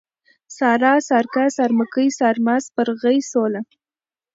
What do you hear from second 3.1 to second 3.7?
سوله